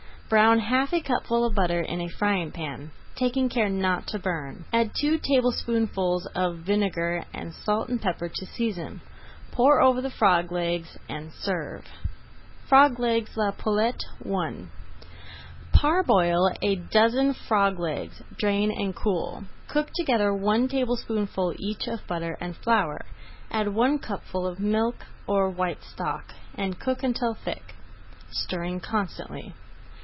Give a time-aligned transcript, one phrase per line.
[0.29, 4.63] Brown half a cupful of butter in a frying pan, taking care not to burn.
[4.71, 9.01] Add two tablespoonfuls of vinegar and salt and pepper to season.
[9.51, 11.83] Pour over the frog legs and serve.
[11.83, 14.67] [Page 158] FROG LEGS À LA POULETTE I
[15.77, 19.43] Parboil a dozen frog legs, drain and cool.
[19.67, 23.01] Cook together one tablespoonful each of butter and flour,
[23.51, 27.75] add one cupful of milk, or white stock, and cook until thick,
[28.29, 29.53] stirring constantly.